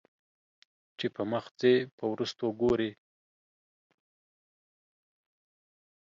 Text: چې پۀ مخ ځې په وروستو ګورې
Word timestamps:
چې 0.97 1.05
پۀ 1.13 1.23
مخ 1.31 1.45
ځې 1.59 1.73
په 1.97 2.03
وروستو 2.11 2.45
ګورې 2.61 2.89